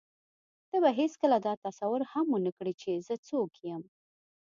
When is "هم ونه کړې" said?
2.11-2.73